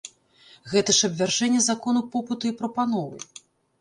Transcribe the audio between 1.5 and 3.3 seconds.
закону попыту і прапановы!